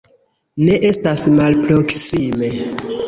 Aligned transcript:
Ne 0.69 0.77
estas 0.89 1.25
malproksime. 1.35 2.51